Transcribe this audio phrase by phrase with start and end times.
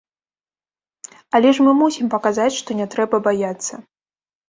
[1.39, 3.73] Але ж мы мусім паказаць, што не трэба баяцца.